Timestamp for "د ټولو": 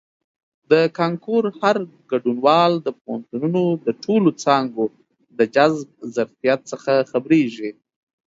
3.85-4.29